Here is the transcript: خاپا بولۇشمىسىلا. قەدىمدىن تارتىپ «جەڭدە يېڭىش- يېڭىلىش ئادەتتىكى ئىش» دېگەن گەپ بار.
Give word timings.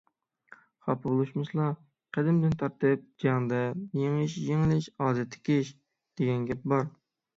خاپا 0.85 0.95
بولۇشمىسىلا. 1.09 1.65
قەدىمدىن 2.17 2.55
تارتىپ 2.63 3.05
«جەڭدە 3.25 3.61
يېڭىش- 4.03 4.39
يېڭىلىش 4.49 4.89
ئادەتتىكى 4.97 5.59
ئىش» 5.61 5.71
دېگەن 6.23 6.53
گەپ 6.53 6.67
بار. 6.75 6.91